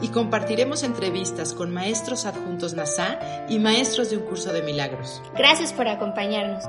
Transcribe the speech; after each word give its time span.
Y 0.00 0.08
compartiremos 0.08 0.82
entrevistas 0.82 1.54
con 1.54 1.72
maestros 1.72 2.26
adjuntos 2.26 2.74
NASA 2.74 3.18
y 3.48 3.58
maestros 3.58 4.10
de 4.10 4.18
un 4.18 4.24
curso 4.24 4.52
de 4.52 4.62
milagros. 4.62 5.22
Gracias 5.36 5.72
por 5.72 5.88
acompañarnos. 5.88 6.64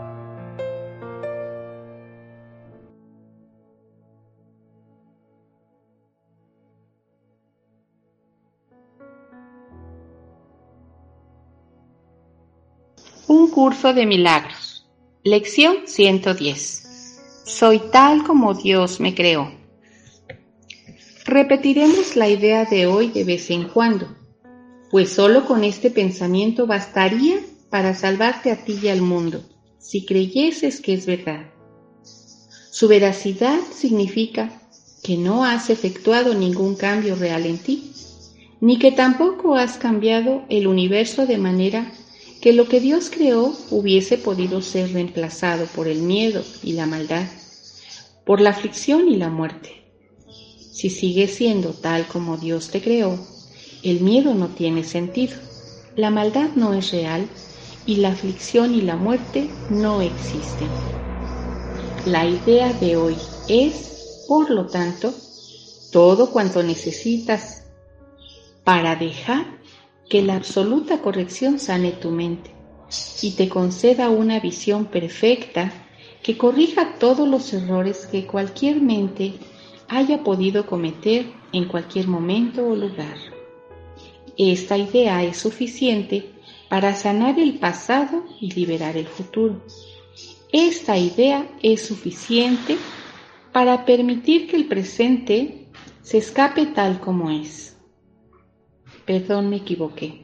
Un 13.27 13.51
curso 13.51 13.93
de 13.93 14.07
milagros. 14.07 14.87
Lección 15.23 15.85
110. 15.85 17.43
Soy 17.45 17.79
tal 17.91 18.23
como 18.23 18.55
Dios 18.55 18.99
me 18.99 19.13
creó. 19.13 19.58
Repetiremos 21.25 22.15
la 22.15 22.27
idea 22.27 22.65
de 22.65 22.85
hoy 22.85 23.09
de 23.09 23.23
vez 23.23 23.49
en 23.49 23.67
cuando, 23.67 24.07
pues 24.89 25.09
solo 25.09 25.45
con 25.45 25.63
este 25.63 25.91
pensamiento 25.91 26.65
bastaría 26.65 27.39
para 27.69 27.93
salvarte 27.93 28.51
a 28.51 28.63
ti 28.63 28.79
y 28.81 28.87
al 28.87 29.01
mundo, 29.01 29.43
si 29.79 30.05
creyeses 30.05 30.81
que 30.81 30.93
es 30.93 31.05
verdad. 31.05 31.51
Su 32.71 32.87
veracidad 32.87 33.59
significa 33.71 34.51
que 35.03 35.17
no 35.17 35.45
has 35.45 35.69
efectuado 35.69 36.33
ningún 36.33 36.75
cambio 36.75 37.15
real 37.15 37.45
en 37.45 37.57
ti, 37.57 37.91
ni 38.61 38.79
que 38.79 38.91
tampoco 38.91 39.55
has 39.55 39.77
cambiado 39.77 40.43
el 40.49 40.67
universo 40.67 41.25
de 41.25 41.37
manera 41.37 41.91
que 42.41 42.53
lo 42.53 42.67
que 42.67 42.79
Dios 42.79 43.09
creó 43.09 43.53
hubiese 43.69 44.17
podido 44.17 44.61
ser 44.61 44.93
reemplazado 44.93 45.65
por 45.67 45.87
el 45.87 46.01
miedo 46.01 46.43
y 46.63 46.73
la 46.73 46.85
maldad 46.85 47.25
por 48.29 48.41
la 48.41 48.51
aflicción 48.51 49.07
y 49.07 49.15
la 49.15 49.29
muerte. 49.29 49.88
Si 50.79 50.89
sigues 50.89 51.31
siendo 51.31 51.71
tal 51.71 52.07
como 52.07 52.37
Dios 52.37 52.69
te 52.69 52.79
creó, 52.79 53.19
el 53.83 53.99
miedo 53.99 54.33
no 54.33 54.47
tiene 54.47 54.85
sentido, 54.85 55.35
la 55.97 56.09
maldad 56.09 56.51
no 56.55 56.73
es 56.73 56.91
real 56.91 57.27
y 57.85 57.97
la 57.97 58.11
aflicción 58.13 58.73
y 58.73 58.79
la 58.79 58.95
muerte 58.95 59.49
no 59.67 60.01
existen. 60.01 60.69
La 62.05 62.25
idea 62.25 62.71
de 62.71 62.95
hoy 62.95 63.17
es, 63.49 64.23
por 64.25 64.51
lo 64.51 64.67
tanto, 64.67 65.13
todo 65.91 66.31
cuanto 66.31 66.63
necesitas 66.63 67.65
para 68.63 68.95
dejar 68.95 69.47
que 70.09 70.21
la 70.21 70.37
absoluta 70.37 71.01
corrección 71.01 71.59
sane 71.59 71.91
tu 71.91 72.09
mente 72.09 72.55
y 73.21 73.31
te 73.31 73.49
conceda 73.49 74.09
una 74.09 74.39
visión 74.39 74.85
perfecta 74.85 75.73
que 76.23 76.37
corrija 76.37 76.95
todos 76.99 77.27
los 77.27 77.51
errores 77.51 78.07
que 78.07 78.25
cualquier 78.25 78.79
mente 78.79 79.33
haya 79.89 80.23
podido 80.23 80.65
cometer 80.65 81.25
en 81.51 81.65
cualquier 81.65 82.07
momento 82.07 82.65
o 82.67 82.75
lugar. 82.75 83.17
Esta 84.37 84.77
idea 84.77 85.23
es 85.23 85.37
suficiente 85.37 86.31
para 86.69 86.95
sanar 86.95 87.39
el 87.39 87.59
pasado 87.59 88.23
y 88.39 88.51
liberar 88.51 88.95
el 88.95 89.07
futuro. 89.07 89.61
Esta 90.51 90.97
idea 90.97 91.47
es 91.61 91.85
suficiente 91.85 92.77
para 93.51 93.85
permitir 93.85 94.47
que 94.47 94.55
el 94.55 94.67
presente 94.67 95.67
se 96.01 96.19
escape 96.19 96.67
tal 96.67 96.99
como 96.99 97.29
es. 97.29 97.75
Perdón, 99.05 99.49
me 99.49 99.57
equivoqué. 99.57 100.21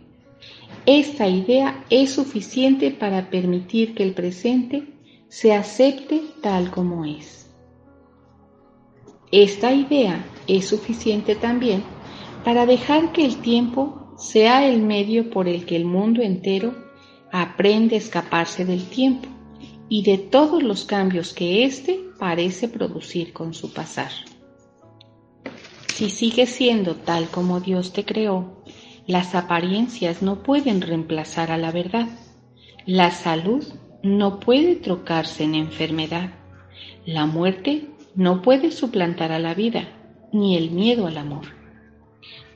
Esta 0.85 1.27
idea 1.27 1.83
es 1.89 2.11
suficiente 2.11 2.91
para 2.91 3.29
permitir 3.29 3.95
que 3.95 4.03
el 4.03 4.13
presente 4.13 4.93
se 5.27 5.53
acepte 5.53 6.21
tal 6.41 6.69
como 6.69 7.03
es. 7.03 7.44
Esta 9.31 9.74
idea 9.74 10.25
es 10.47 10.68
suficiente 10.68 11.36
también 11.36 11.84
para 12.44 12.66
dejar 12.66 13.12
que 13.12 13.25
el 13.25 13.38
tiempo 13.38 14.13
sea 14.18 14.68
el 14.68 14.81
medio 14.81 15.30
por 15.30 15.47
el 15.47 15.66
que 15.66 15.75
el 15.75 15.86
mundo 15.86 16.22
entero 16.22 16.74
aprende 17.31 17.96
a 17.96 18.00
escaparse 18.00 18.66
del 18.66 18.86
tiempo 18.86 19.28
y 19.90 20.03
de 20.03 20.18
todos 20.18 20.63
los 20.63 20.86
cambios 20.86 21.34
que 21.34 21.66
éste 21.66 22.00
parece 22.18 22.68
producir 22.68 23.34
con 23.34 23.53
su 23.53 23.74
pasar. 23.74 24.12
Si 25.94 26.09
sigues 26.09 26.50
siendo 26.50 26.96
tal 26.96 27.28
como 27.30 27.59
Dios 27.59 27.94
te 27.94 28.06
creó, 28.06 28.63
las 29.07 29.36
apariencias 29.36 30.22
no 30.22 30.44
pueden 30.44 30.81
reemplazar 30.81 31.52
a 31.52 31.57
la 31.57 31.72
verdad. 31.72 32.07
La 32.86 33.12
salud 33.12 33.63
no 34.03 34.40
puede 34.40 34.75
trocarse 34.75 35.44
en 35.44 35.56
enfermedad. 35.56 36.31
La 37.06 37.25
muerte 37.25 37.90
no 38.15 38.41
puede 38.41 38.71
suplantar 38.71 39.31
a 39.31 39.39
la 39.39 39.53
vida, 39.53 39.89
ni 40.31 40.57
el 40.57 40.71
miedo 40.71 41.07
al 41.07 41.17
amor. 41.17 41.45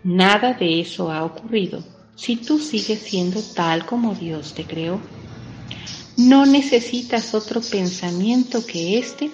Nada 0.03 0.53
de 0.53 0.79
eso 0.79 1.11
ha 1.11 1.23
ocurrido 1.23 1.83
si 2.15 2.35
tú 2.35 2.59
sigues 2.59 2.99
siendo 2.99 3.41
tal 3.55 3.85
como 3.85 4.13
Dios 4.13 4.53
te 4.53 4.65
creó. 4.65 4.99
No 6.17 6.45
necesitas 6.45 7.33
otro 7.33 7.61
pensamiento 7.61 8.65
que 8.65 8.97
este 8.97 9.31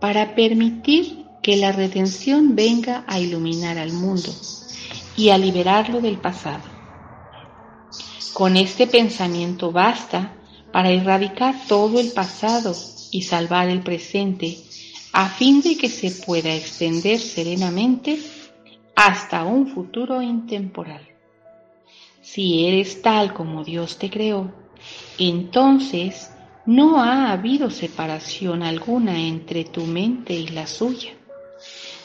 para 0.00 0.34
permitir 0.34 1.24
que 1.42 1.56
la 1.56 1.72
redención 1.72 2.54
venga 2.54 3.04
a 3.08 3.18
iluminar 3.18 3.78
al 3.78 3.92
mundo 3.92 4.30
y 5.16 5.30
a 5.30 5.38
liberarlo 5.38 6.00
del 6.00 6.18
pasado. 6.18 6.62
Con 8.32 8.56
este 8.56 8.86
pensamiento 8.86 9.72
basta 9.72 10.36
para 10.72 10.90
erradicar 10.90 11.54
todo 11.66 11.98
el 11.98 12.12
pasado 12.12 12.74
y 13.10 13.22
salvar 13.22 13.68
el 13.68 13.82
presente, 13.82 14.56
a 15.12 15.28
fin 15.28 15.60
de 15.60 15.76
que 15.76 15.88
se 15.88 16.10
pueda 16.10 16.54
extender 16.54 17.18
serenamente 17.18 18.18
hasta 18.94 19.44
un 19.44 19.66
futuro 19.66 20.22
intemporal. 20.22 21.06
Si 22.20 22.66
eres 22.66 23.02
tal 23.02 23.32
como 23.32 23.64
Dios 23.64 23.98
te 23.98 24.10
creó, 24.10 24.52
entonces 25.18 26.30
no 26.66 27.00
ha 27.00 27.32
habido 27.32 27.70
separación 27.70 28.62
alguna 28.62 29.18
entre 29.18 29.64
tu 29.64 29.86
mente 29.86 30.34
y 30.34 30.48
la 30.48 30.66
suya, 30.66 31.12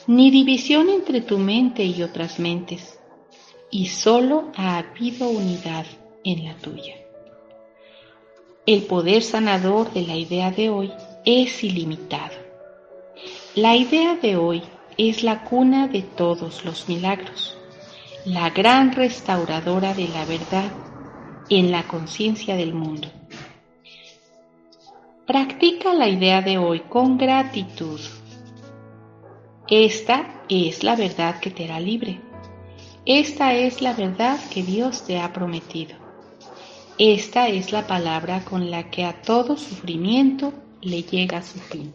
ni 0.07 0.31
división 0.31 0.89
entre 0.89 1.21
tu 1.21 1.38
mente 1.38 1.83
y 1.83 2.01
otras 2.01 2.39
mentes, 2.39 2.97
y 3.69 3.88
solo 3.88 4.51
ha 4.55 4.77
habido 4.77 5.29
unidad 5.29 5.85
en 6.23 6.45
la 6.45 6.55
tuya. 6.55 6.95
El 8.65 8.83
poder 8.83 9.21
sanador 9.21 9.94
de 9.94 10.07
la 10.07 10.15
idea 10.15 10.49
de 10.49 10.69
hoy 10.69 10.91
es 11.23 11.63
ilimitado. 11.63 12.44
La 13.55 13.73
idea 13.77 14.17
de 14.17 14.35
hoy 14.35 14.63
es 14.97 15.23
la 15.23 15.45
cuna 15.45 15.88
de 15.88 16.01
todos 16.01 16.66
los 16.66 16.89
milagros, 16.89 17.57
la 18.25 18.49
gran 18.49 18.91
restauradora 18.91 19.93
de 19.93 20.09
la 20.09 20.25
verdad 20.25 20.69
en 21.49 21.71
la 21.71 21.88
conciencia 21.88 22.57
del 22.57 22.74
mundo. 22.74 23.07
Practica 25.25 25.94
la 25.94 26.09
idea 26.09 26.41
de 26.41 26.57
hoy 26.57 26.81
con 26.81 27.18
gratitud. 27.18 28.01
Esta 29.69 30.44
es 30.50 30.83
la 30.83 30.97
verdad 30.97 31.39
que 31.39 31.50
te 31.50 31.63
hará 31.63 31.80
libre. 31.80 32.19
Esta 33.06 33.53
es 33.53 33.81
la 33.81 33.94
verdad 33.94 34.38
que 34.50 34.63
Dios 34.63 35.06
te 35.06 35.18
ha 35.18 35.31
prometido. 35.31 35.95
Esta 36.97 37.47
es 37.47 37.71
la 37.71 37.88
palabra 37.88 38.44
con 38.44 38.69
la 38.69 38.89
que 38.89 39.06
a 39.06 39.21
todo 39.21 39.56
sufrimiento 39.56 40.51
le 40.81 41.03
llega 41.03 41.41
su 41.41 41.57
fin. 41.59 41.94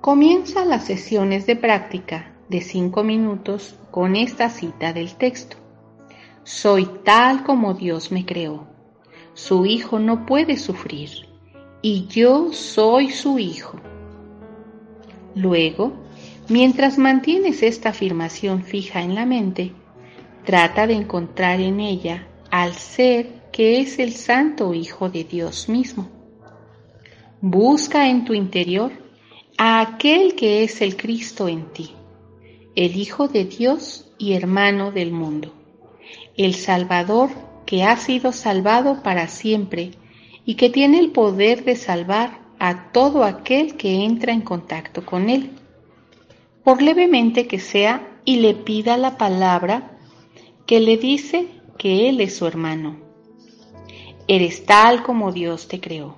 Comienza 0.00 0.64
las 0.64 0.86
sesiones 0.86 1.44
de 1.44 1.56
práctica 1.56 2.32
de 2.48 2.62
cinco 2.62 3.04
minutos 3.04 3.78
con 3.90 4.16
esta 4.16 4.48
cita 4.48 4.94
del 4.94 5.14
texto. 5.16 5.58
Soy 6.42 6.88
tal 7.04 7.44
como 7.44 7.74
Dios 7.74 8.10
me 8.10 8.24
creó. 8.24 8.66
Su 9.34 9.66
hijo 9.66 9.98
no 9.98 10.24
puede 10.24 10.56
sufrir 10.56 11.10
y 11.82 12.06
yo 12.06 12.50
soy 12.54 13.10
su 13.10 13.38
hijo. 13.38 13.78
Luego, 15.34 15.92
mientras 16.48 16.96
mantienes 16.96 17.62
esta 17.62 17.90
afirmación 17.90 18.62
fija 18.62 19.02
en 19.02 19.14
la 19.14 19.26
mente, 19.26 19.72
trata 20.46 20.86
de 20.86 20.94
encontrar 20.94 21.60
en 21.60 21.78
ella 21.78 22.26
al 22.50 22.72
ser 22.72 23.50
que 23.52 23.82
es 23.82 23.98
el 23.98 24.14
Santo 24.14 24.72
Hijo 24.72 25.10
de 25.10 25.24
Dios 25.24 25.68
mismo. 25.68 26.08
Busca 27.42 28.08
en 28.08 28.24
tu 28.24 28.32
interior 28.32 28.92
a 29.62 29.82
aquel 29.82 30.36
que 30.36 30.64
es 30.64 30.80
el 30.80 30.96
Cristo 30.96 31.46
en 31.46 31.66
ti, 31.66 31.90
el 32.76 32.96
Hijo 32.96 33.28
de 33.28 33.44
Dios 33.44 34.10
y 34.16 34.32
hermano 34.32 34.90
del 34.90 35.12
mundo, 35.12 35.52
el 36.34 36.54
Salvador 36.54 37.28
que 37.66 37.82
ha 37.82 37.98
sido 37.98 38.32
salvado 38.32 39.02
para 39.02 39.28
siempre 39.28 39.90
y 40.46 40.54
que 40.54 40.70
tiene 40.70 40.98
el 40.98 41.10
poder 41.10 41.62
de 41.62 41.76
salvar 41.76 42.40
a 42.58 42.90
todo 42.90 43.22
aquel 43.22 43.76
que 43.76 44.02
entra 44.02 44.32
en 44.32 44.40
contacto 44.40 45.04
con 45.04 45.28
Él, 45.28 45.50
por 46.64 46.80
levemente 46.80 47.46
que 47.46 47.58
sea 47.58 48.18
y 48.24 48.36
le 48.36 48.54
pida 48.54 48.96
la 48.96 49.18
palabra 49.18 49.98
que 50.64 50.80
le 50.80 50.96
dice 50.96 51.48
que 51.76 52.08
Él 52.08 52.22
es 52.22 52.34
su 52.34 52.46
hermano. 52.46 52.96
Eres 54.26 54.64
tal 54.64 55.02
como 55.02 55.32
Dios 55.32 55.68
te 55.68 55.80
creó. 55.80 56.16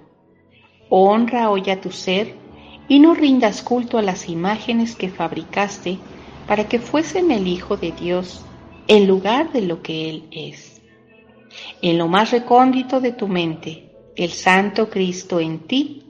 Honra 0.89 1.51
hoy 1.51 1.69
a 1.71 1.81
tu 1.81 1.91
ser 1.91 2.41
y 2.89 2.99
no 2.99 3.15
rindas 3.15 3.63
culto 3.63 3.99
a 3.99 4.03
las 4.03 4.29
imágenes 4.29 4.97
que 4.97 5.09
fabricaste 5.09 5.99
para 6.47 6.69
que 6.69 6.79
fuesen 6.79 7.31
el 7.31 7.47
Hijo 7.47 7.77
de 7.77 7.93
Dios 7.93 8.45
en 8.89 9.07
lugar 9.07 9.53
de 9.53 9.63
lo 9.63 9.83
que 9.83 10.11
Él 10.11 10.25
es. 10.31 10.81
En 11.81 11.99
lo 11.99 12.09
más 12.09 12.31
recóndito 12.31 13.01
de 13.01 13.13
tu 13.13 13.29
mente, 13.29 13.91
el 14.17 14.31
Santo 14.31 14.91
Cristo 14.91 15.41
en 15.41 15.61
ti 15.61 16.03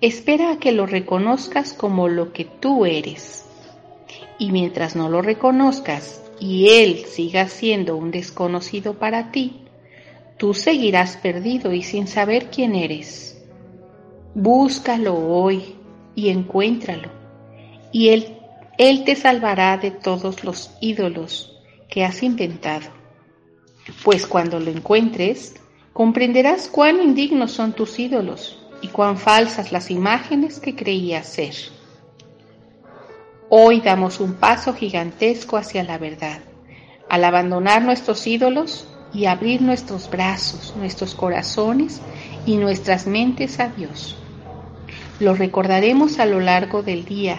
espera 0.00 0.52
a 0.52 0.58
que 0.58 0.72
lo 0.72 0.86
reconozcas 0.86 1.72
como 1.72 2.08
lo 2.08 2.32
que 2.32 2.44
tú 2.44 2.86
eres. 2.86 3.44
Y 4.38 4.52
mientras 4.52 4.96
no 4.96 5.08
lo 5.08 5.22
reconozcas 5.22 6.22
y 6.40 6.68
Él 6.68 7.04
siga 7.06 7.48
siendo 7.48 7.96
un 7.96 8.10
desconocido 8.10 8.94
para 8.94 9.30
ti, 9.30 9.62
tú 10.36 10.54
seguirás 10.54 11.16
perdido 11.16 11.72
y 11.72 11.82
sin 11.82 12.06
saber 12.06 12.48
quién 12.50 12.74
eres. 12.74 13.42
Búscalo 14.34 15.16
hoy 15.16 15.77
y 16.18 16.30
encuéntralo, 16.30 17.10
y 17.92 18.08
Él, 18.08 18.38
Él 18.76 19.04
te 19.04 19.14
salvará 19.14 19.76
de 19.76 19.92
todos 19.92 20.42
los 20.42 20.72
ídolos 20.80 21.56
que 21.88 22.04
has 22.04 22.24
inventado. 22.24 22.88
Pues 24.02 24.26
cuando 24.26 24.58
lo 24.58 24.68
encuentres, 24.68 25.54
comprenderás 25.92 26.66
cuán 26.66 27.00
indignos 27.00 27.52
son 27.52 27.72
tus 27.72 28.00
ídolos 28.00 28.58
y 28.82 28.88
cuán 28.88 29.16
falsas 29.16 29.70
las 29.70 29.92
imágenes 29.92 30.58
que 30.58 30.74
creías 30.74 31.28
ser. 31.28 31.54
Hoy 33.48 33.80
damos 33.80 34.18
un 34.18 34.34
paso 34.34 34.74
gigantesco 34.74 35.56
hacia 35.56 35.84
la 35.84 35.98
verdad, 35.98 36.40
al 37.08 37.22
abandonar 37.22 37.82
nuestros 37.82 38.26
ídolos 38.26 38.88
y 39.14 39.26
abrir 39.26 39.62
nuestros 39.62 40.10
brazos, 40.10 40.74
nuestros 40.76 41.14
corazones 41.14 42.00
y 42.44 42.56
nuestras 42.56 43.06
mentes 43.06 43.60
a 43.60 43.68
Dios. 43.68 44.16
Lo 45.20 45.34
recordaremos 45.34 46.20
a 46.20 46.26
lo 46.26 46.38
largo 46.38 46.84
del 46.84 47.04
día, 47.04 47.38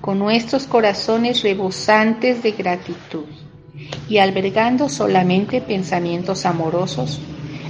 con 0.00 0.18
nuestros 0.18 0.66
corazones 0.66 1.42
rebosantes 1.42 2.42
de 2.42 2.52
gratitud 2.52 3.26
y 4.08 4.18
albergando 4.18 4.88
solamente 4.88 5.60
pensamientos 5.60 6.46
amorosos 6.46 7.20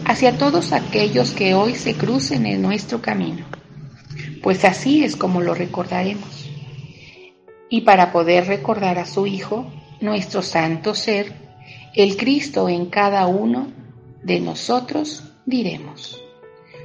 hacia 0.05 0.39
todos 0.39 0.73
aquellos 0.73 1.33
que 1.33 1.55
hoy 1.55 1.75
se 1.75 1.95
crucen 1.95 2.47
en 2.47 2.63
nuestro 2.63 3.03
camino. 3.03 3.45
Pues 4.41 4.65
así 4.65 5.03
es 5.03 5.17
como 5.17 5.41
lo 5.41 5.55
recordaremos. 5.55 6.49
Y 7.69 7.81
para 7.81 8.13
poder 8.13 8.47
recordar 8.47 9.01
a 9.01 9.07
su 9.07 9.27
Hijo, 9.27 9.67
nuestro 10.01 10.43
santo 10.43 10.95
ser, 10.95 11.33
el 11.97 12.17
Cristo 12.17 12.69
en 12.69 12.87
cada 12.87 13.27
uno 13.27 13.67
de 14.23 14.39
nosotros, 14.39 15.25
diremos, 15.45 16.23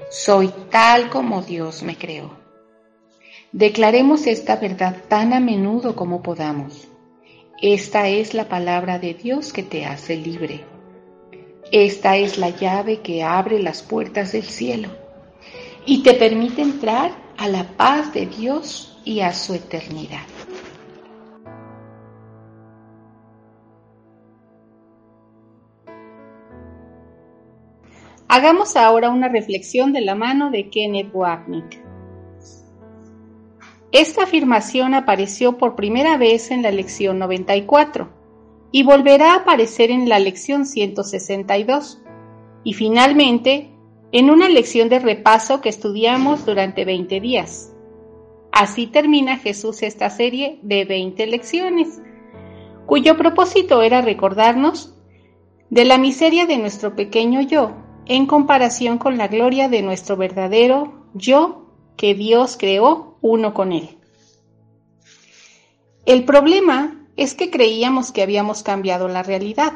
soy 0.09 0.51
tal 0.71 1.11
como 1.11 1.43
Dios 1.43 1.83
me 1.83 1.95
creó. 1.95 2.44
Declaremos 3.55 4.27
esta 4.27 4.57
verdad 4.57 4.97
tan 5.07 5.31
a 5.31 5.39
menudo 5.39 5.95
como 5.95 6.21
podamos. 6.21 6.89
Esta 7.61 8.09
es 8.09 8.33
la 8.33 8.49
palabra 8.49 8.99
de 8.99 9.13
Dios 9.13 9.53
que 9.53 9.63
te 9.63 9.85
hace 9.85 10.17
libre. 10.17 10.65
Esta 11.71 12.17
es 12.17 12.37
la 12.37 12.49
llave 12.49 12.99
que 12.99 13.23
abre 13.23 13.63
las 13.63 13.81
puertas 13.81 14.33
del 14.33 14.43
cielo 14.43 14.89
y 15.85 16.03
te 16.03 16.15
permite 16.15 16.63
entrar 16.63 17.13
a 17.37 17.47
la 17.47 17.63
paz 17.63 18.13
de 18.13 18.25
Dios 18.25 19.01
y 19.05 19.21
a 19.21 19.31
su 19.31 19.53
eternidad. 19.53 20.27
Hagamos 28.27 28.75
ahora 28.75 29.09
una 29.09 29.29
reflexión 29.29 29.93
de 29.93 30.01
la 30.01 30.15
mano 30.15 30.51
de 30.51 30.69
Kenneth 30.69 31.11
Wapnick. 31.13 31.94
Esta 33.97 34.23
afirmación 34.23 34.93
apareció 34.93 35.57
por 35.57 35.77
primera 35.77 36.17
vez 36.17 36.51
en 36.51 36.61
la 36.63 36.69
lección 36.69 37.17
94 37.17 38.09
y 38.73 38.83
volverá 38.83 39.31
a 39.31 39.35
aparecer 39.37 39.89
en 39.89 40.09
la 40.09 40.19
lección 40.19 40.65
162 40.65 42.01
y 42.65 42.73
finalmente 42.73 43.69
en 44.11 44.29
una 44.31 44.49
lección 44.49 44.89
de 44.89 44.99
repaso 44.99 45.61
que 45.61 45.69
estudiamos 45.69 46.45
durante 46.45 46.83
20 46.83 47.21
días. 47.21 47.73
Así 48.51 48.87
termina 48.87 49.37
Jesús 49.37 49.81
esta 49.81 50.09
serie 50.09 50.59
de 50.61 50.83
20 50.83 51.25
lecciones, 51.27 52.01
cuyo 52.85 53.15
propósito 53.15 53.81
era 53.81 54.01
recordarnos 54.01 54.93
de 55.69 55.85
la 55.85 55.97
miseria 55.97 56.45
de 56.45 56.57
nuestro 56.57 56.97
pequeño 56.97 57.39
yo 57.39 57.71
en 58.07 58.25
comparación 58.25 58.97
con 58.97 59.17
la 59.17 59.29
gloria 59.29 59.69
de 59.69 59.81
nuestro 59.83 60.17
verdadero 60.17 61.05
yo 61.13 61.69
que 61.95 62.13
Dios 62.13 62.57
creó 62.59 63.14
uno 63.25 63.55
con 63.55 63.71
él. 63.71 63.89
El 66.05 66.25
problema 66.25 67.07
es 67.17 67.33
que 67.33 67.49
creíamos 67.49 68.11
que 68.11 68.21
habíamos 68.21 68.61
cambiado 68.61 69.07
la 69.07 69.23
realidad 69.23 69.73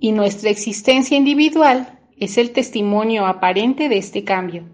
y 0.00 0.12
nuestra 0.12 0.48
existencia 0.48 1.18
individual 1.18 2.00
es 2.16 2.38
el 2.38 2.52
testimonio 2.52 3.26
aparente 3.26 3.90
de 3.90 3.98
este 3.98 4.24
cambio. 4.24 4.64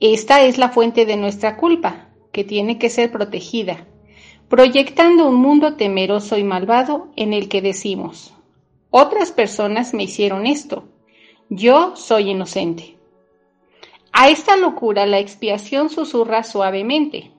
Esta 0.00 0.42
es 0.42 0.58
la 0.58 0.68
fuente 0.68 1.06
de 1.06 1.16
nuestra 1.16 1.56
culpa, 1.56 2.10
que 2.30 2.44
tiene 2.44 2.78
que 2.78 2.90
ser 2.90 3.10
protegida, 3.10 3.86
proyectando 4.48 5.26
un 5.26 5.36
mundo 5.36 5.76
temeroso 5.76 6.36
y 6.36 6.44
malvado 6.44 7.10
en 7.16 7.32
el 7.32 7.48
que 7.48 7.62
decimos, 7.62 8.34
otras 8.90 9.32
personas 9.32 9.94
me 9.94 10.02
hicieron 10.02 10.44
esto, 10.44 10.88
yo 11.48 11.96
soy 11.96 12.30
inocente. 12.30 12.98
A 14.12 14.28
esta 14.28 14.56
locura 14.56 15.06
la 15.06 15.18
expiación 15.18 15.88
susurra 15.88 16.42
suavemente, 16.42 17.32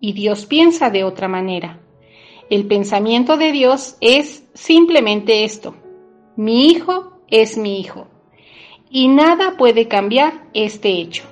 y 0.00 0.12
Dios 0.12 0.46
piensa 0.46 0.88
de 0.90 1.04
otra 1.04 1.28
manera. 1.28 1.80
El 2.48 2.66
pensamiento 2.66 3.36
de 3.36 3.50
Dios 3.50 3.96
es 4.00 4.48
simplemente 4.54 5.44
esto. 5.44 5.74
Mi 6.36 6.66
hijo 6.66 7.20
es 7.28 7.56
mi 7.56 7.80
hijo. 7.80 8.08
Y 8.90 9.08
nada 9.08 9.56
puede 9.56 9.88
cambiar 9.88 10.48
este 10.54 10.90
hecho. 10.90 11.24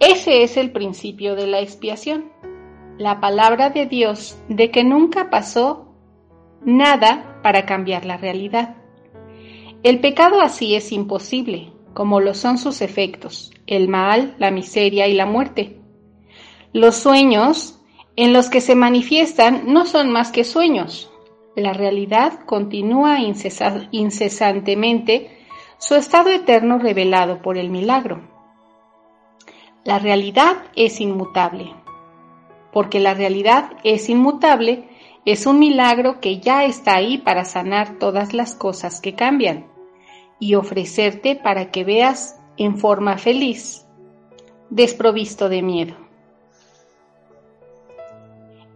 Ese 0.00 0.42
es 0.42 0.56
el 0.56 0.72
principio 0.72 1.36
de 1.36 1.46
la 1.46 1.60
expiación. 1.60 2.32
La 2.98 3.20
palabra 3.20 3.70
de 3.70 3.86
Dios 3.86 4.38
de 4.48 4.70
que 4.70 4.82
nunca 4.82 5.30
pasó 5.30 5.94
nada 6.64 7.40
para 7.42 7.64
cambiar 7.64 8.04
la 8.04 8.16
realidad. 8.16 8.76
El 9.82 10.00
pecado 10.00 10.40
así 10.40 10.74
es 10.74 10.90
imposible, 10.92 11.72
como 12.00 12.20
lo 12.20 12.32
son 12.32 12.56
sus 12.56 12.80
efectos, 12.80 13.52
el 13.66 13.86
mal, 13.86 14.34
la 14.38 14.50
miseria 14.50 15.06
y 15.06 15.12
la 15.12 15.26
muerte. 15.26 15.76
Los 16.72 16.96
sueños 16.96 17.78
en 18.16 18.32
los 18.32 18.48
que 18.48 18.62
se 18.62 18.74
manifiestan 18.74 19.64
no 19.66 19.84
son 19.84 20.10
más 20.10 20.32
que 20.32 20.44
sueños. 20.44 21.12
La 21.56 21.74
realidad 21.74 22.40
continúa 22.46 23.18
incesantemente 23.20 25.44
su 25.76 25.94
estado 25.94 26.30
eterno 26.30 26.78
revelado 26.78 27.42
por 27.42 27.58
el 27.58 27.68
milagro. 27.68 28.22
La 29.84 29.98
realidad 29.98 30.56
es 30.76 31.02
inmutable. 31.02 31.74
Porque 32.72 32.98
la 32.98 33.12
realidad 33.12 33.72
es 33.84 34.08
inmutable, 34.08 34.88
es 35.26 35.44
un 35.44 35.58
milagro 35.58 36.18
que 36.18 36.40
ya 36.40 36.64
está 36.64 36.94
ahí 36.94 37.18
para 37.18 37.44
sanar 37.44 37.98
todas 37.98 38.32
las 38.32 38.54
cosas 38.54 39.02
que 39.02 39.14
cambian 39.14 39.66
y 40.40 40.56
ofrecerte 40.56 41.36
para 41.36 41.70
que 41.70 41.84
veas 41.84 42.40
en 42.56 42.76
forma 42.78 43.18
feliz, 43.18 43.86
desprovisto 44.70 45.48
de 45.48 45.62
miedo. 45.62 45.94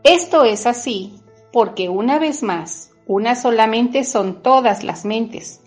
Esto 0.04 0.44
es 0.44 0.66
así 0.66 1.14
porque 1.52 1.88
una 1.88 2.18
vez 2.18 2.42
más, 2.42 2.90
una 3.06 3.35
solamente 3.35 4.04
son 4.04 4.42
todas 4.42 4.85
las 4.85 5.04
mentes. 5.04 5.62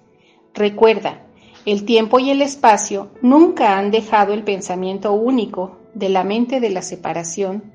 Recuerda, 0.54 1.26
el 1.66 1.86
tiempo 1.86 2.20
y 2.20 2.30
el 2.30 2.42
espacio 2.42 3.10
nunca 3.22 3.78
han 3.78 3.92
dejado 3.92 4.34
el 4.34 4.44
pensamiento 4.44 5.12
único 5.14 5.80
de 5.94 6.10
la 6.10 6.24
mente 6.24 6.60
de 6.60 6.70
la 6.70 6.82
separación, 6.82 7.74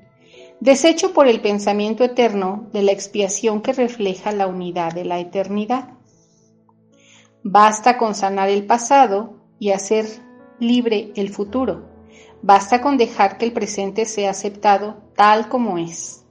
deshecho 0.59 1.13
por 1.13 1.27
el 1.27 1.41
pensamiento 1.41 2.03
eterno 2.03 2.69
de 2.71 2.83
la 2.83 2.91
expiación 2.91 3.61
que 3.61 3.73
refleja 3.73 4.31
la 4.31 4.47
unidad 4.47 4.93
de 4.93 5.05
la 5.05 5.19
eternidad. 5.19 5.92
Basta 7.43 7.97
con 7.97 8.15
sanar 8.15 8.49
el 8.49 8.65
pasado 8.65 9.33
y 9.59 9.71
hacer 9.71 10.05
libre 10.59 11.11
el 11.15 11.29
futuro. 11.29 11.89
Basta 12.41 12.79
con 12.79 12.95
dejar 12.95 13.37
que 13.37 13.45
el 13.45 13.51
presente 13.51 14.05
sea 14.05 14.31
aceptado 14.31 15.03
tal 15.15 15.49
como 15.49 15.77
es. 15.77 16.25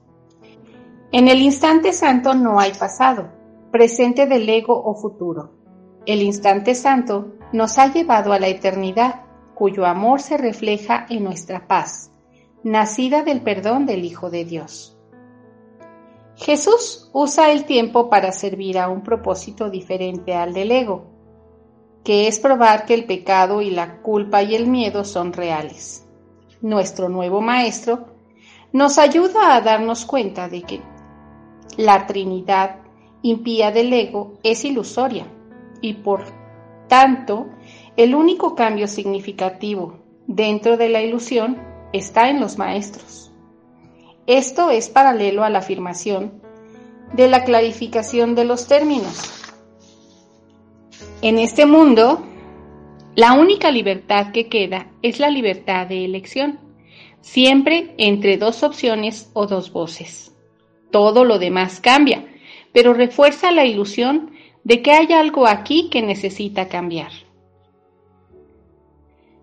En 1.11 1.27
el 1.27 1.41
instante 1.41 1.93
santo 1.93 2.33
no 2.33 2.59
hay 2.59 2.73
pasado, 2.73 3.29
presente 3.71 4.25
del 4.25 4.49
ego 4.49 4.81
o 4.83 4.95
futuro. 4.95 5.51
El 6.07 6.23
instante 6.23 6.73
santo 6.73 7.35
nos 7.51 7.77
ha 7.77 7.93
llevado 7.93 8.33
a 8.33 8.39
la 8.39 8.47
eternidad, 8.47 9.21
cuyo 9.53 9.85
amor 9.85 10.19
se 10.19 10.37
refleja 10.37 11.05
en 11.09 11.23
nuestra 11.23 11.67
paz, 11.67 12.11
nacida 12.63 13.21
del 13.21 13.41
perdón 13.41 13.85
del 13.85 14.03
Hijo 14.03 14.31
de 14.31 14.45
Dios. 14.45 14.97
Jesús 16.43 17.09
usa 17.13 17.53
el 17.53 17.63
tiempo 17.63 18.09
para 18.09 18.33
servir 18.33 18.77
a 18.77 18.89
un 18.89 19.01
propósito 19.01 19.69
diferente 19.69 20.35
al 20.35 20.53
del 20.53 20.73
ego, 20.73 21.05
que 22.03 22.27
es 22.27 22.37
probar 22.37 22.85
que 22.85 22.93
el 22.93 23.05
pecado 23.05 23.61
y 23.61 23.69
la 23.69 24.01
culpa 24.01 24.43
y 24.43 24.53
el 24.53 24.67
miedo 24.67 25.05
son 25.05 25.31
reales. 25.31 26.05
Nuestro 26.59 27.07
nuevo 27.07 27.39
Maestro 27.39 28.07
nos 28.73 28.97
ayuda 28.97 29.55
a 29.55 29.61
darnos 29.61 30.05
cuenta 30.05 30.49
de 30.49 30.63
que 30.63 30.81
la 31.77 32.05
Trinidad 32.07 32.81
impía 33.21 33.71
del 33.71 33.93
ego 33.93 34.33
es 34.43 34.65
ilusoria 34.65 35.25
y 35.79 35.93
por 35.93 36.25
tanto 36.89 37.47
el 37.95 38.15
único 38.15 38.53
cambio 38.53 38.89
significativo 38.89 39.99
dentro 40.27 40.75
de 40.75 40.89
la 40.89 41.01
ilusión 41.01 41.57
está 41.93 42.29
en 42.29 42.41
los 42.41 42.57
maestros. 42.57 43.32
Esto 44.27 44.69
es 44.69 44.87
paralelo 44.87 45.43
a 45.43 45.49
la 45.49 45.59
afirmación 45.59 46.41
de 47.13 47.27
la 47.27 47.43
clarificación 47.43 48.35
de 48.35 48.45
los 48.45 48.67
términos. 48.67 49.31
En 51.21 51.37
este 51.39 51.65
mundo, 51.65 52.23
la 53.15 53.33
única 53.33 53.69
libertad 53.69 54.31
que 54.31 54.47
queda 54.47 54.87
es 55.01 55.19
la 55.19 55.29
libertad 55.29 55.87
de 55.87 56.05
elección, 56.05 56.59
siempre 57.19 57.93
entre 57.97 58.37
dos 58.37 58.63
opciones 58.63 59.29
o 59.33 59.45
dos 59.45 59.73
voces. 59.73 60.33
Todo 60.89 61.25
lo 61.25 61.37
demás 61.37 61.81
cambia, 61.81 62.25
pero 62.71 62.93
refuerza 62.93 63.51
la 63.51 63.65
ilusión 63.65 64.31
de 64.63 64.81
que 64.81 64.91
hay 64.91 65.11
algo 65.11 65.47
aquí 65.47 65.89
que 65.89 66.01
necesita 66.01 66.69
cambiar. 66.69 67.11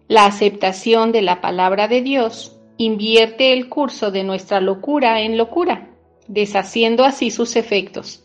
La 0.08 0.24
aceptación 0.24 1.12
de 1.12 1.20
la 1.20 1.42
palabra 1.42 1.86
de 1.86 2.00
Dios 2.00 2.59
invierte 2.82 3.52
el 3.52 3.68
curso 3.68 4.10
de 4.10 4.24
nuestra 4.24 4.58
locura 4.58 5.20
en 5.20 5.36
locura, 5.36 5.90
deshaciendo 6.28 7.04
así 7.04 7.30
sus 7.30 7.56
efectos. 7.56 8.24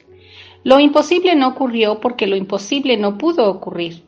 Lo 0.64 0.80
imposible 0.80 1.36
no 1.36 1.50
ocurrió 1.50 2.00
porque 2.00 2.26
lo 2.26 2.38
imposible 2.38 2.96
no 2.96 3.18
pudo 3.18 3.50
ocurrir. 3.50 4.04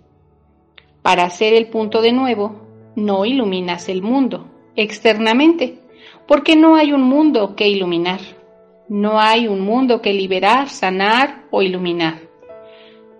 Para 1.02 1.26
hacer 1.26 1.54
el 1.54 1.68
punto 1.68 2.02
de 2.02 2.14
nuevo, 2.14 2.62
no 2.96 3.26
iluminas 3.26 3.90
el 3.90 4.02
mundo 4.02 4.48
externamente, 4.78 5.80
porque 6.28 6.56
no 6.56 6.78
hay 6.78 6.94
un 6.94 7.04
mundo 7.04 7.58
que 7.58 7.68
iluminar. 7.68 8.22
No 8.88 9.20
hay 9.20 9.50
un 9.50 9.60
mundo 9.60 10.02
que 10.02 10.14
liberar, 10.14 10.70
sanar 10.70 11.44
o 11.52 11.62
iluminar. 11.62 12.22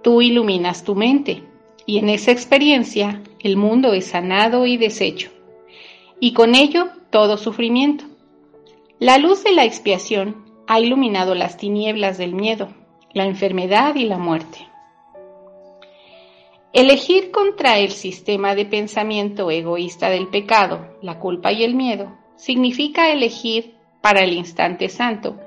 Tú 0.02 0.22
iluminas 0.22 0.86
tu 0.86 0.96
mente 0.96 1.44
y 1.86 1.98
en 1.98 2.08
esa 2.08 2.32
experiencia 2.32 3.22
el 3.40 3.58
mundo 3.58 3.92
es 3.92 4.06
sanado 4.06 4.66
y 4.66 4.78
deshecho. 4.78 5.37
Y 6.20 6.34
con 6.34 6.56
ello 6.56 6.90
todo 7.10 7.38
sufrimiento. 7.38 8.06
La 9.00 9.18
luz 9.18 9.44
de 9.44 9.52
la 9.52 9.66
expiación 9.66 10.46
ha 10.68 10.80
iluminado 10.80 11.36
las 11.36 11.58
tinieblas 11.58 12.18
del 12.18 12.34
miedo, 12.34 12.70
la 13.14 13.26
enfermedad 13.26 13.96
y 13.96 14.06
la 14.06 14.18
muerte. 14.18 14.68
Elegir 16.74 17.32
contra 17.32 17.80
el 17.80 17.92
sistema 17.92 18.56
de 18.56 18.66
pensamiento 18.66 19.50
egoísta 19.50 20.10
del 20.10 20.28
pecado, 20.28 20.98
la 21.02 21.20
culpa 21.20 21.52
y 21.52 21.64
el 21.64 21.76
miedo 21.76 22.18
significa 22.36 23.12
elegir 23.12 23.76
para 24.02 24.22
el 24.22 24.34
instante 24.34 24.90
santo 24.90 25.40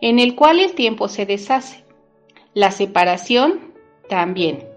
en 0.00 0.18
el 0.18 0.34
cual 0.34 0.60
el 0.60 0.74
tiempo 0.74 1.08
se 1.08 1.24
deshace. 1.24 1.84
La 2.52 2.70
separación 2.70 3.72
también 4.08 4.68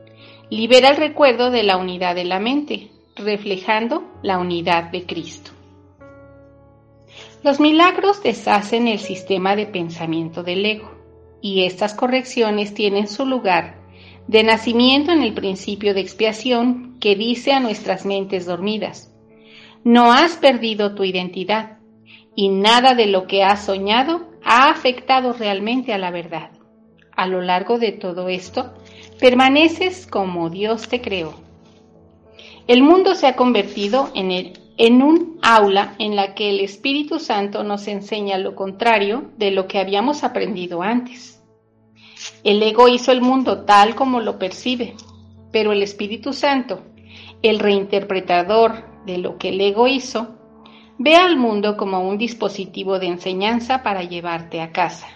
libera 0.50 0.89
el 0.89 0.96
recuerdo 0.96 1.51
de 1.51 1.63
la 1.63 1.75
unidad 1.75 2.16
de 2.16 2.24
la 2.24 2.39
mente, 2.39 2.92
reflejando 3.18 4.04
la 4.22 4.38
unidad 4.38 4.92
de 4.92 5.06
Cristo. 5.06 5.52
Los 7.44 7.60
milagros 7.60 8.22
deshacen 8.24 8.88
el 8.88 9.00
sistema 9.00 9.56
de 9.56 9.66
pensamiento 9.66 10.44
del 10.44 10.66
ego 10.66 10.92
y 11.42 11.64
estas 11.66 11.94
correcciones 11.94 12.74
tienen 12.74 13.08
su 13.08 13.26
lugar 13.26 13.78
de 14.28 14.44
nacimiento 14.44 15.12
en 15.12 15.22
el 15.22 15.34
principio 15.34 15.94
de 15.94 16.02
expiación 16.02 16.98
que 17.00 17.16
dice 17.16 17.54
a 17.54 17.60
nuestras 17.60 18.06
mentes 18.06 18.46
dormidas, 18.46 19.14
no 19.84 20.12
has 20.12 20.36
perdido 20.36 20.96
tu 20.96 21.04
identidad 21.06 21.78
y 22.36 22.50
nada 22.50 22.94
de 22.94 23.06
lo 23.08 23.26
que 23.26 23.44
has 23.44 23.66
soñado 23.66 24.30
ha 24.44 24.70
afectado 24.70 25.34
realmente 25.34 25.94
a 25.94 25.98
la 25.98 26.12
verdad. 26.12 26.52
A 27.16 27.26
lo 27.26 27.42
largo 27.42 27.80
de 27.80 27.94
todo 27.94 28.30
esto, 28.30 28.74
permaneces 29.20 30.06
como 30.06 30.50
Dios 30.50 30.90
te 30.90 31.02
creó. 31.02 31.47
El 32.68 32.84
mundo 32.84 33.16
se 33.16 33.28
ha 33.28 33.36
convertido 33.36 34.12
en, 34.14 35.02
un 35.02 35.40
aula 35.42 35.96
en 36.00 36.16
la 36.16 36.36
que 36.36 36.50
el 36.50 36.60
Espíritu 36.60 37.20
Santo 37.20 37.64
nos 37.64 37.88
enseña 37.88 38.38
lo 38.38 38.56
contrario 38.56 39.32
de 39.38 39.52
lo 39.52 39.68
que 39.68 39.80
habíamos 39.80 40.24
aprendido 40.24 40.82
antes. 40.82 41.42
El 42.44 42.62
ego 42.62 42.88
hizo 42.88 43.12
el 43.12 43.22
mundo 43.22 43.64
tal 43.66 43.96
como 43.96 44.20
lo 44.20 44.38
percibe, 44.38 44.96
pero 45.52 45.72
el 45.72 45.82
Espíritu 45.82 46.34
Santo, 46.34 46.82
el 47.42 47.60
reinterpretador 47.60 49.04
de 49.06 49.18
lo 49.18 49.38
que 49.38 49.50
el 49.50 49.62
ego 49.62 49.88
hizo, 49.88 50.38
Ve 51.00 51.16
al 51.16 51.38
mundo 51.38 51.78
como 51.78 52.08
un 52.08 52.18
dispositivo 52.18 52.98
de 52.98 53.06
enseñanza 53.06 53.84
para 53.84 54.02
llevarte 54.02 54.62
a 54.62 54.72
casa. 54.72 55.08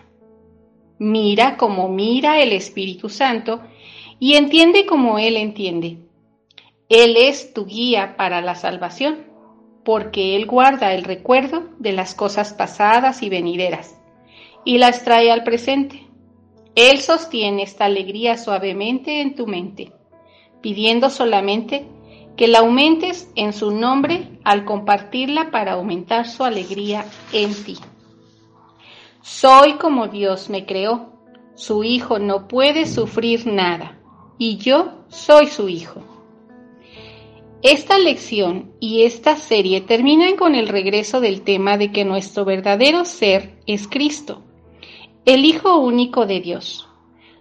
Mira 0.99 1.57
como 1.57 1.89
mira 1.89 2.39
el 2.39 2.51
Espíritu 2.51 3.09
Santo 3.09 3.61
y 4.19 4.35
entiende 4.35 4.85
como 4.85 5.17
Él 5.17 5.37
entiende. 5.37 5.97
Él 6.91 7.15
es 7.15 7.53
tu 7.53 7.67
guía 7.67 8.17
para 8.17 8.41
la 8.41 8.53
salvación, 8.53 9.25
porque 9.85 10.35
Él 10.35 10.45
guarda 10.45 10.93
el 10.93 11.05
recuerdo 11.05 11.69
de 11.79 11.93
las 11.93 12.13
cosas 12.13 12.51
pasadas 12.51 13.23
y 13.23 13.29
venideras 13.29 13.97
y 14.65 14.77
las 14.77 15.05
trae 15.05 15.31
al 15.31 15.45
presente. 15.45 16.05
Él 16.75 16.99
sostiene 16.99 17.63
esta 17.63 17.85
alegría 17.85 18.37
suavemente 18.37 19.21
en 19.21 19.35
tu 19.35 19.47
mente, 19.47 19.93
pidiendo 20.59 21.09
solamente 21.09 21.87
que 22.35 22.49
la 22.49 22.59
aumentes 22.59 23.31
en 23.35 23.53
su 23.53 23.71
nombre 23.71 24.27
al 24.43 24.65
compartirla 24.65 25.49
para 25.49 25.75
aumentar 25.75 26.27
su 26.27 26.43
alegría 26.43 27.05
en 27.31 27.53
ti. 27.63 27.77
Soy 29.21 29.75
como 29.75 30.09
Dios 30.09 30.49
me 30.49 30.65
creó. 30.65 31.13
Su 31.55 31.85
Hijo 31.85 32.19
no 32.19 32.49
puede 32.49 32.85
sufrir 32.85 33.47
nada 33.47 33.97
y 34.37 34.57
yo 34.57 35.05
soy 35.07 35.47
su 35.47 35.69
Hijo. 35.69 36.10
Esta 37.63 37.99
lección 37.99 38.71
y 38.79 39.03
esta 39.03 39.35
serie 39.35 39.81
terminan 39.81 40.35
con 40.35 40.55
el 40.55 40.67
regreso 40.67 41.21
del 41.21 41.43
tema 41.43 41.77
de 41.77 41.91
que 41.91 42.05
nuestro 42.05 42.43
verdadero 42.43 43.05
ser 43.05 43.59
es 43.67 43.87
Cristo, 43.87 44.41
el 45.25 45.45
Hijo 45.45 45.77
único 45.77 46.25
de 46.25 46.41
Dios. 46.41 46.89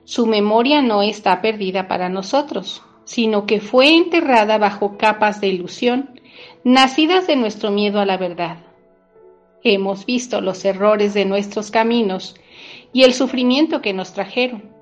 Su 0.05 0.27
memoria 0.27 0.83
no 0.83 1.03
está 1.03 1.41
perdida 1.41 1.89
para 1.89 2.11
nosotros, 2.11 2.83
sino 3.05 3.47
que 3.47 3.61
fue 3.61 3.97
enterrada 3.97 4.59
bajo 4.59 4.99
capas 4.99 5.41
de 5.41 5.49
ilusión, 5.49 6.21
nacidas 6.65 7.27
de 7.27 7.37
nuestro 7.37 7.71
miedo 7.71 7.99
a 7.99 8.05
la 8.05 8.19
verdad. 8.19 8.59
Hemos 9.65 10.05
visto 10.05 10.43
los 10.43 10.67
errores 10.67 11.15
de 11.15 11.25
nuestros 11.25 11.71
caminos 11.71 12.35
y 12.93 13.05
el 13.05 13.15
sufrimiento 13.15 13.81
que 13.81 13.95
nos 13.95 14.13
trajeron. 14.13 14.80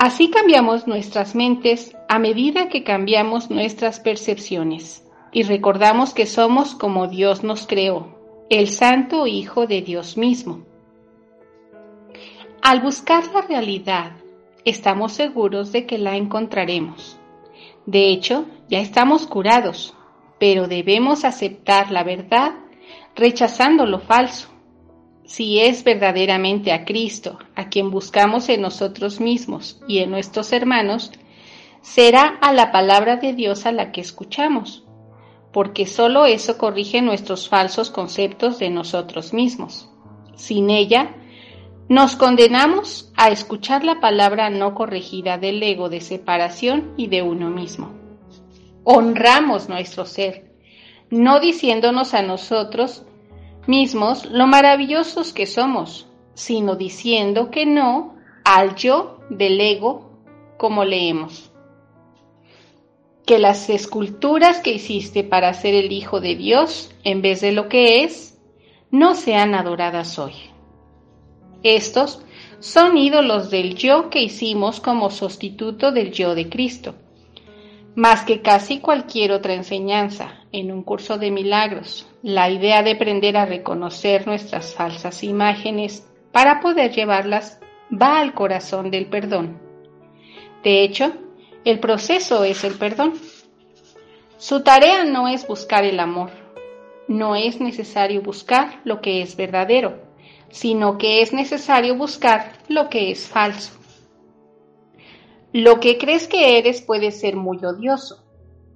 Así 0.00 0.30
cambiamos 0.30 0.86
nuestras 0.86 1.34
mentes 1.34 1.94
a 2.08 2.18
medida 2.18 2.70
que 2.70 2.84
cambiamos 2.84 3.50
nuestras 3.50 4.00
percepciones 4.00 5.06
y 5.30 5.42
recordamos 5.42 6.14
que 6.14 6.24
somos 6.24 6.74
como 6.74 7.06
Dios 7.06 7.44
nos 7.44 7.66
creó, 7.66 8.46
el 8.48 8.68
Santo 8.68 9.26
Hijo 9.26 9.66
de 9.66 9.82
Dios 9.82 10.16
mismo. 10.16 10.64
Al 12.62 12.80
buscar 12.80 13.24
la 13.34 13.42
realidad 13.42 14.12
estamos 14.64 15.12
seguros 15.12 15.70
de 15.70 15.84
que 15.84 15.98
la 15.98 16.16
encontraremos. 16.16 17.18
De 17.84 18.08
hecho, 18.08 18.46
ya 18.70 18.80
estamos 18.80 19.26
curados, 19.26 19.94
pero 20.38 20.66
debemos 20.66 21.26
aceptar 21.26 21.90
la 21.90 22.04
verdad 22.04 22.52
rechazando 23.14 23.84
lo 23.84 24.00
falso. 24.00 24.48
Si 25.30 25.60
es 25.60 25.84
verdaderamente 25.84 26.72
a 26.72 26.84
Cristo, 26.84 27.38
a 27.54 27.68
quien 27.68 27.92
buscamos 27.92 28.48
en 28.48 28.62
nosotros 28.62 29.20
mismos 29.20 29.80
y 29.86 29.98
en 29.98 30.10
nuestros 30.10 30.52
hermanos, 30.52 31.12
será 31.82 32.36
a 32.40 32.52
la 32.52 32.72
palabra 32.72 33.14
de 33.14 33.32
Dios 33.32 33.64
a 33.64 33.70
la 33.70 33.92
que 33.92 34.00
escuchamos, 34.00 34.82
porque 35.52 35.86
sólo 35.86 36.26
eso 36.26 36.58
corrige 36.58 37.00
nuestros 37.00 37.48
falsos 37.48 37.90
conceptos 37.90 38.58
de 38.58 38.70
nosotros 38.70 39.32
mismos. 39.32 39.88
Sin 40.34 40.68
ella, 40.68 41.14
nos 41.88 42.16
condenamos 42.16 43.12
a 43.16 43.28
escuchar 43.28 43.84
la 43.84 44.00
palabra 44.00 44.50
no 44.50 44.74
corregida 44.74 45.38
del 45.38 45.62
ego 45.62 45.88
de 45.88 46.00
separación 46.00 46.92
y 46.96 47.06
de 47.06 47.22
uno 47.22 47.50
mismo. 47.50 47.92
Honramos 48.82 49.68
nuestro 49.68 50.06
ser, 50.06 50.56
no 51.08 51.38
diciéndonos 51.38 52.14
a 52.14 52.22
nosotros 52.22 53.04
mismos 53.66 54.26
lo 54.26 54.46
maravillosos 54.46 55.32
que 55.32 55.46
somos, 55.46 56.06
sino 56.34 56.76
diciendo 56.76 57.50
que 57.50 57.66
no 57.66 58.16
al 58.44 58.74
yo 58.74 59.20
del 59.30 59.60
ego, 59.60 60.10
como 60.56 60.84
leemos. 60.84 61.50
Que 63.26 63.38
las 63.38 63.70
esculturas 63.70 64.58
que 64.58 64.72
hiciste 64.72 65.22
para 65.22 65.54
ser 65.54 65.74
el 65.74 65.92
Hijo 65.92 66.20
de 66.20 66.34
Dios, 66.34 66.90
en 67.04 67.22
vez 67.22 67.40
de 67.40 67.52
lo 67.52 67.68
que 67.68 68.02
es, 68.02 68.38
no 68.90 69.14
sean 69.14 69.54
adoradas 69.54 70.18
hoy. 70.18 70.34
Estos 71.62 72.24
son 72.58 72.96
ídolos 72.96 73.50
del 73.50 73.76
yo 73.76 74.10
que 74.10 74.22
hicimos 74.22 74.80
como 74.80 75.10
sustituto 75.10 75.92
del 75.92 76.10
yo 76.10 76.34
de 76.34 76.48
Cristo. 76.48 76.94
Más 77.94 78.22
que 78.24 78.40
casi 78.40 78.80
cualquier 78.80 79.32
otra 79.32 79.54
enseñanza 79.54 80.39
en 80.52 80.72
un 80.72 80.82
curso 80.82 81.18
de 81.18 81.30
milagros, 81.30 82.08
la 82.22 82.50
idea 82.50 82.82
de 82.82 82.92
aprender 82.92 83.36
a 83.36 83.46
reconocer 83.46 84.26
nuestras 84.26 84.74
falsas 84.74 85.22
imágenes 85.22 86.06
para 86.32 86.60
poder 86.60 86.92
llevarlas 86.92 87.60
va 87.90 88.20
al 88.20 88.34
corazón 88.34 88.90
del 88.90 89.06
perdón. 89.06 89.60
De 90.62 90.82
hecho, 90.82 91.12
el 91.64 91.78
proceso 91.78 92.44
es 92.44 92.64
el 92.64 92.74
perdón. 92.74 93.14
Su 94.38 94.62
tarea 94.62 95.04
no 95.04 95.28
es 95.28 95.46
buscar 95.46 95.84
el 95.84 96.00
amor, 96.00 96.30
no 97.08 97.36
es 97.36 97.60
necesario 97.60 98.22
buscar 98.22 98.80
lo 98.84 99.00
que 99.00 99.22
es 99.22 99.36
verdadero, 99.36 100.00
sino 100.50 100.98
que 100.98 101.22
es 101.22 101.32
necesario 101.32 101.94
buscar 101.96 102.52
lo 102.68 102.88
que 102.88 103.10
es 103.10 103.28
falso. 103.28 103.72
Lo 105.52 105.80
que 105.80 105.98
crees 105.98 106.28
que 106.28 106.58
eres 106.58 106.80
puede 106.80 107.10
ser 107.10 107.36
muy 107.36 107.58
odioso, 107.64 108.24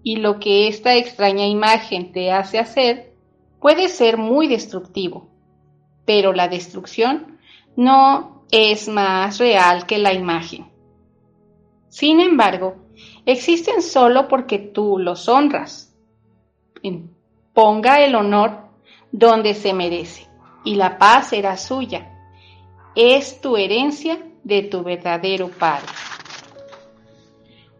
y 0.04 0.16
lo 0.16 0.38
que 0.38 0.68
esta 0.68 0.94
extraña 0.94 1.46
imagen 1.46 2.12
te 2.12 2.30
hace 2.30 2.58
hacer 2.58 3.14
puede 3.58 3.88
ser 3.88 4.18
muy 4.18 4.46
destructivo, 4.46 5.30
pero 6.04 6.34
la 6.34 6.46
destrucción 6.46 7.38
no 7.74 8.44
es 8.50 8.86
más 8.86 9.38
real 9.38 9.86
que 9.86 9.98
la 9.98 10.12
imagen. 10.12 10.70
Sin 11.88 12.20
embargo, 12.20 12.76
existen 13.24 13.80
solo 13.80 14.28
porque 14.28 14.58
tú 14.58 14.98
los 14.98 15.28
honras. 15.28 15.96
Ponga 17.54 18.04
el 18.04 18.14
honor 18.14 18.68
donde 19.10 19.54
se 19.54 19.72
merece 19.72 20.28
y 20.64 20.74
la 20.74 20.98
paz 20.98 21.28
será 21.28 21.56
suya. 21.56 22.10
Es 22.94 23.40
tu 23.40 23.56
herencia 23.56 24.18
de 24.42 24.62
tu 24.62 24.82
verdadero 24.82 25.48
Padre. 25.48 25.88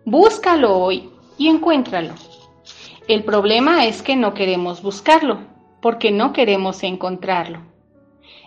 Búscalo 0.07 0.79
hoy 0.79 1.14
y 1.39 1.49
encuéntralo. 1.49 2.15
El 3.09 3.25
problema 3.25 3.87
es 3.87 4.03
que 4.03 4.17
no 4.17 4.35
queremos 4.35 4.83
buscarlo, 4.83 5.41
porque 5.83 6.11
no 6.11 6.33
queremos 6.33 6.83
encontrarlo. 6.83 7.61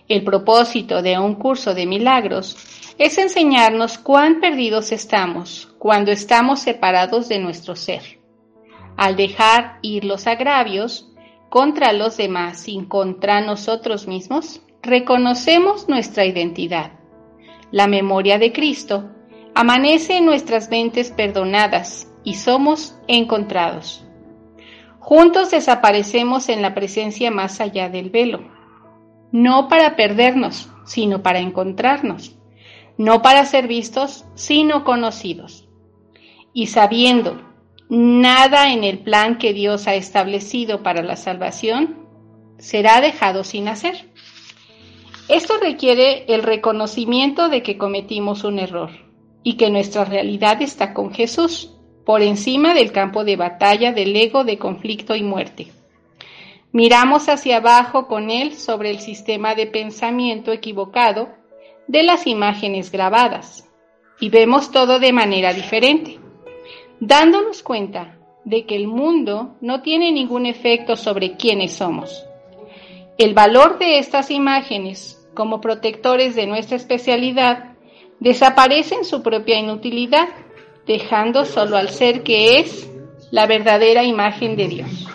El 0.08 0.24
propósito 0.24 1.01
de 1.01 1.20
un 1.20 1.36
curso 1.36 1.74
de 1.74 1.86
milagros 1.86 2.58
es 2.98 3.17
enseñarnos 3.17 3.98
cuán 3.98 4.39
perdidos 4.39 4.91
estamos 4.91 5.70
cuando 5.77 6.12
estamos 6.12 6.60
separados 6.62 7.29
de 7.29 7.39
nuestro 7.39 7.75
ser. 7.75 8.20
Al 8.96 9.15
dejar 9.15 9.77
ir 9.84 10.06
los 10.06 10.25
agravios, 10.25 11.12
contra 11.50 11.94
los 11.94 12.17
demás 12.17 12.67
y 12.67 12.84
contra 12.86 13.41
nosotros 13.41 14.08
mismos, 14.08 14.62
reconocemos 14.82 15.88
nuestra 15.88 16.25
identidad. 16.25 16.94
La 17.72 17.88
memoria 17.88 18.39
de 18.39 18.51
Cristo 18.51 19.12
amanece 19.53 20.17
en 20.17 20.25
nuestras 20.25 20.70
mentes 20.70 21.12
perdonadas 21.12 22.08
y 22.27 22.34
somos 22.34 22.93
encontrados. 23.07 24.03
Juntos 24.99 25.49
desaparecemos 25.49 26.49
en 26.49 26.62
la 26.62 26.75
presencia 26.75 27.32
más 27.32 27.62
allá 27.62 27.88
del 27.88 28.10
velo, 28.10 28.41
no 29.32 29.69
para 29.69 29.95
perdernos, 29.95 30.69
sino 30.86 31.23
para 31.23 31.39
encontrarnos, 31.39 32.36
no 32.97 33.21
para 33.21 33.45
ser 33.45 33.69
vistos, 33.69 34.25
sino 34.36 34.84
conocidos. 34.84 35.69
Y 36.51 36.67
sabiendo 36.67 37.41
nada 37.88 38.73
en 38.73 38.84
el 38.84 38.99
plan 38.99 39.38
que 39.38 39.54
Dios 39.54 39.88
ha 39.88 39.95
establecido 39.95 40.84
para 40.84 41.04
la 41.04 41.15
salvación 41.15 42.10
será 42.58 42.99
dejado 42.99 43.45
sin 43.45 43.69
hacer. 43.69 44.12
Esto 45.30 45.54
requiere 45.62 46.25
el 46.28 46.43
reconocimiento 46.43 47.47
de 47.47 47.63
que 47.63 47.78
cometimos 47.78 48.43
un 48.43 48.60
error 48.60 48.89
y 49.43 49.54
que 49.54 49.69
nuestra 49.69 50.04
realidad 50.04 50.62
está 50.62 50.93
con 50.93 51.13
Jesús, 51.13 51.76
por 52.08 52.22
encima 52.22 52.74
del 52.74 52.93
campo 52.93 53.26
de 53.26 53.36
batalla 53.36 53.91
del 53.91 54.15
ego 54.15 54.46
de 54.46 54.58
conflicto 54.58 55.13
y 55.13 55.24
muerte. 55.24 55.67
Miramos 56.72 57.28
hacia 57.28 57.58
abajo 57.58 58.08
con 58.08 58.32
Él 58.32 58.54
sobre 58.54 58.91
el 58.91 59.00
sistema 59.00 59.56
de 59.56 59.67
pensamiento 59.67 60.54
equivocado 60.54 61.28
de 61.88 62.04
las 62.04 62.26
imágenes 62.26 62.93
grabadas 62.93 63.70
y 64.22 64.30
vemos 64.30 64.72
todo 64.72 65.00
de 65.02 65.12
manera 65.12 65.54
diferente 65.54 66.17
dándonos 67.02 67.62
cuenta 67.62 68.17
de 68.46 68.65
que 68.65 68.78
el 68.78 68.88
mundo 68.88 69.58
no 69.60 69.82
tiene 69.82 70.13
ningún 70.13 70.46
efecto 70.46 70.96
sobre 70.96 71.36
quiénes 71.36 71.74
somos. 71.74 72.26
El 73.17 73.34
valor 73.34 73.80
de 73.80 74.00
estas 74.00 74.32
imágenes 74.32 75.28
como 75.34 75.60
protectores 75.60 76.36
de 76.36 76.48
nuestra 76.48 76.78
especialidad 76.78 77.74
desaparece 78.22 78.96
en 78.96 79.04
su 79.04 79.22
propia 79.22 79.60
inutilidad, 79.60 80.30
dejando 80.88 81.45
solo 81.45 81.78
al 81.78 81.89
ser 81.89 82.23
que 82.23 82.60
es 82.60 82.89
la 83.32 83.45
verdadera 83.45 84.04
imagen 84.04 84.56
de 84.56 84.67
Dios. 84.67 85.08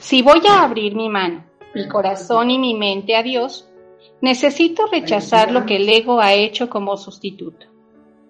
Si 0.00 0.22
voy 0.22 0.40
a 0.48 0.62
abrir 0.62 0.94
mi 0.94 1.08
mano, 1.08 1.44
mi 1.74 1.86
corazón 1.86 2.50
y 2.50 2.58
mi 2.58 2.74
mente 2.74 3.14
a 3.14 3.22
Dios, 3.22 3.68
necesito 4.20 4.86
rechazar 4.86 5.52
lo 5.52 5.66
que 5.66 5.76
el 5.76 5.88
ego 5.88 6.20
ha 6.20 6.32
hecho 6.32 6.70
como 6.70 6.96
sustituto. 6.96 7.66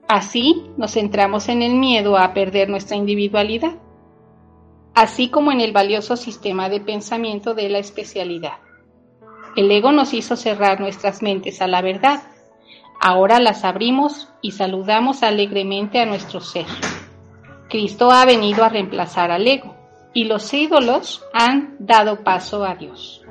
Así 0.08 0.64
nos 0.76 0.92
centramos 0.92 1.48
en 1.48 1.62
el 1.62 1.74
miedo 1.74 2.16
a 2.16 2.34
perder 2.34 2.68
nuestra 2.68 2.96
individualidad, 2.96 3.76
así 4.94 5.28
como 5.28 5.52
en 5.52 5.60
el 5.60 5.72
valioso 5.72 6.16
sistema 6.16 6.68
de 6.68 6.80
pensamiento 6.80 7.54
de 7.54 7.68
la 7.68 7.78
especialidad. 7.78 8.58
El 9.54 9.70
ego 9.70 9.92
nos 9.92 10.14
hizo 10.14 10.34
cerrar 10.36 10.80
nuestras 10.80 11.22
mentes 11.22 11.60
a 11.60 11.66
la 11.66 11.82
verdad. 11.82 12.22
Ahora 13.00 13.38
las 13.38 13.64
abrimos 13.64 14.28
y 14.40 14.52
saludamos 14.52 15.22
alegremente 15.22 16.00
a 16.00 16.06
nuestro 16.06 16.40
ser. 16.40 16.66
Cristo 17.68 18.10
ha 18.10 18.24
venido 18.24 18.64
a 18.64 18.68
reemplazar 18.68 19.30
al 19.30 19.46
ego 19.46 19.76
y 20.12 20.24
los 20.24 20.52
ídolos 20.52 21.22
han 21.32 21.76
dado 21.78 22.24
paso 22.24 22.64
a 22.64 22.74
Dios. 22.74 23.22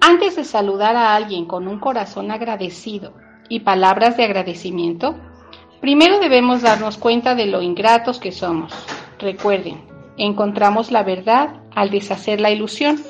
Antes 0.00 0.36
de 0.36 0.44
saludar 0.44 0.96
a 0.96 1.14
alguien 1.14 1.46
con 1.46 1.66
un 1.66 1.80
corazón 1.80 2.30
agradecido 2.30 3.14
y 3.48 3.60
palabras 3.60 4.18
de 4.18 4.24
agradecimiento, 4.24 5.16
primero 5.80 6.18
debemos 6.18 6.60
darnos 6.60 6.98
cuenta 6.98 7.34
de 7.34 7.46
lo 7.46 7.62
ingratos 7.62 8.18
que 8.18 8.32
somos. 8.32 8.74
Recuerden, 9.18 9.86
encontramos 10.18 10.90
la 10.90 11.04
verdad 11.04 11.62
al 11.74 11.88
deshacer 11.90 12.38
la 12.38 12.50
ilusión. 12.50 13.02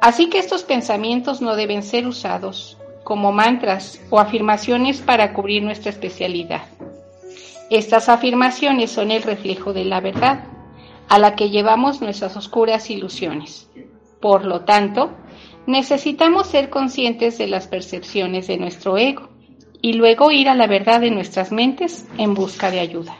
Así 0.00 0.28
que 0.28 0.38
estos 0.38 0.64
pensamientos 0.64 1.40
no 1.40 1.54
deben 1.54 1.84
ser 1.84 2.08
usados 2.08 2.77
como 3.08 3.32
mantras 3.32 4.02
o 4.10 4.20
afirmaciones 4.20 5.00
para 5.00 5.32
cubrir 5.32 5.62
nuestra 5.62 5.88
especialidad. 5.88 6.60
Estas 7.70 8.10
afirmaciones 8.10 8.90
son 8.90 9.10
el 9.10 9.22
reflejo 9.22 9.72
de 9.72 9.86
la 9.86 10.02
verdad, 10.02 10.44
a 11.08 11.18
la 11.18 11.34
que 11.34 11.48
llevamos 11.48 12.02
nuestras 12.02 12.36
oscuras 12.36 12.90
ilusiones. 12.90 13.70
Por 14.20 14.44
lo 14.44 14.66
tanto, 14.66 15.10
necesitamos 15.66 16.48
ser 16.48 16.68
conscientes 16.68 17.38
de 17.38 17.46
las 17.46 17.66
percepciones 17.66 18.46
de 18.46 18.58
nuestro 18.58 18.98
ego 18.98 19.30
y 19.80 19.94
luego 19.94 20.30
ir 20.30 20.50
a 20.50 20.54
la 20.54 20.66
verdad 20.66 21.00
de 21.00 21.10
nuestras 21.10 21.50
mentes 21.50 22.06
en 22.18 22.34
busca 22.34 22.70
de 22.70 22.80
ayuda. 22.80 23.16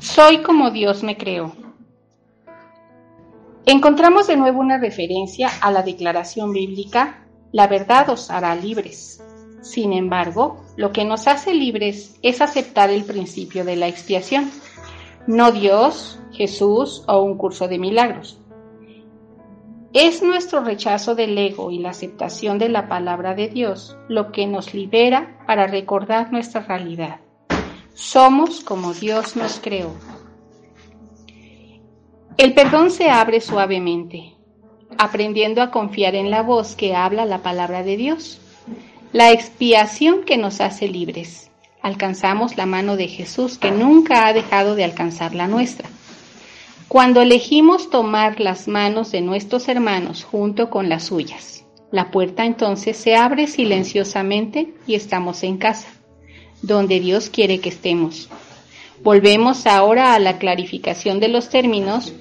Soy 0.00 0.42
como 0.42 0.70
Dios 0.70 1.02
me 1.02 1.16
creó. 1.16 1.54
Encontramos 3.64 4.26
de 4.26 4.36
nuevo 4.36 4.60
una 4.60 4.76
referencia 4.76 5.48
a 5.62 5.72
la 5.72 5.80
declaración 5.80 6.52
bíblica, 6.52 7.24
la 7.52 7.66
verdad 7.66 8.10
os 8.10 8.30
hará 8.30 8.54
libres. 8.54 9.22
Sin 9.62 9.92
embargo, 9.92 10.64
lo 10.76 10.92
que 10.92 11.04
nos 11.04 11.26
hace 11.26 11.54
libres 11.54 12.18
es 12.22 12.40
aceptar 12.40 12.90
el 12.90 13.04
principio 13.04 13.64
de 13.64 13.76
la 13.76 13.88
expiación, 13.88 14.50
no 15.26 15.52
Dios, 15.52 16.18
Jesús 16.32 17.04
o 17.06 17.22
un 17.22 17.36
curso 17.36 17.68
de 17.68 17.78
milagros. 17.78 18.38
Es 19.92 20.22
nuestro 20.22 20.60
rechazo 20.60 21.14
del 21.14 21.36
ego 21.36 21.70
y 21.70 21.78
la 21.78 21.90
aceptación 21.90 22.58
de 22.58 22.68
la 22.68 22.88
palabra 22.88 23.34
de 23.34 23.48
Dios 23.48 23.96
lo 24.08 24.30
que 24.30 24.46
nos 24.46 24.72
libera 24.72 25.38
para 25.46 25.66
recordar 25.66 26.32
nuestra 26.32 26.60
realidad. 26.60 27.20
Somos 27.94 28.60
como 28.60 28.94
Dios 28.94 29.34
nos 29.34 29.58
creó. 29.58 29.90
El 32.38 32.54
perdón 32.54 32.90
se 32.90 33.10
abre 33.10 33.40
suavemente, 33.40 34.36
aprendiendo 34.98 35.62
a 35.62 35.70
confiar 35.70 36.14
en 36.14 36.30
la 36.30 36.42
voz 36.42 36.74
que 36.74 36.94
habla 36.94 37.24
la 37.24 37.42
palabra 37.42 37.82
de 37.82 37.96
Dios. 37.96 38.40
La 39.12 39.32
expiación 39.32 40.24
que 40.24 40.36
nos 40.36 40.60
hace 40.60 40.88
libres. 40.88 41.50
Alcanzamos 41.82 42.56
la 42.56 42.66
mano 42.66 42.96
de 42.96 43.08
Jesús 43.08 43.58
que 43.58 43.70
nunca 43.70 44.26
ha 44.26 44.32
dejado 44.32 44.74
de 44.74 44.84
alcanzar 44.84 45.34
la 45.34 45.48
nuestra. 45.48 45.88
Cuando 46.88 47.22
elegimos 47.22 47.88
tomar 47.90 48.40
las 48.40 48.68
manos 48.68 49.12
de 49.12 49.20
nuestros 49.20 49.68
hermanos 49.68 50.24
junto 50.24 50.70
con 50.70 50.88
las 50.88 51.04
suyas, 51.04 51.64
La 51.92 52.12
puerta 52.12 52.44
entonces 52.44 52.96
se 52.96 53.16
abre 53.16 53.48
silenciosamente 53.48 54.74
y 54.86 54.94
estamos 54.94 55.42
en 55.42 55.56
casa, 55.58 55.88
donde 56.62 57.00
Dios 57.00 57.30
quiere 57.30 57.58
que 57.58 57.68
estemos. 57.68 58.28
Volvemos 59.02 59.66
ahora 59.66 60.14
a 60.14 60.20
la 60.20 60.38
clarificación 60.38 61.18
de 61.18 61.28
los 61.28 61.48
términos 61.48 62.12